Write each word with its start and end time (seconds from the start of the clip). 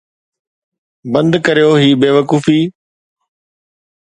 بند 1.13 1.33
ڪريو 1.45 1.71
هي 1.81 1.89
بيوقوفي 2.01 2.59